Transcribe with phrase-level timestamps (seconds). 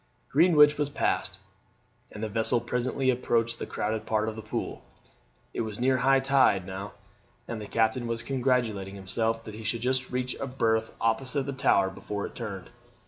[0.29, 1.37] Greenwich was passed,
[2.11, 4.81] and the vessel presently approached the crowded part of the Pool.
[5.53, 6.93] It was near high tide now,
[7.47, 11.53] and the captain was congratulating himself that he should just reach a berth opposite the
[11.53, 12.71] Tower before it turned.